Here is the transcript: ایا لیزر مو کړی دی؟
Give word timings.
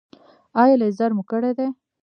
ایا 0.61 0.75
لیزر 0.81 1.11
مو 1.15 1.23
کړی 1.31 1.51
دی؟ 1.57 1.67